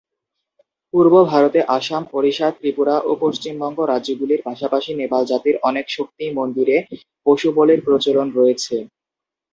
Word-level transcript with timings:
পূর্ব 0.93 1.13
ভারতে 1.31 1.59
আসাম, 1.77 2.03
ওড়িশা, 2.13 2.47
ত্রিপুরা 2.57 2.95
ও 3.01 3.11
পশ্চিমবঙ্গ 3.23 3.77
রাজ্যগুলির 3.83 4.45
পাশাপাশি 4.47 4.91
নেপাল 4.95 5.23
জাতির 5.31 5.55
অনেক 5.69 5.85
শক্তি 5.89 6.25
মন্দিরে 6.37 6.77
পশু 7.25 7.49
বলির 7.57 7.79
প্রচলন 7.87 8.27
রয়েছে। 8.31 8.75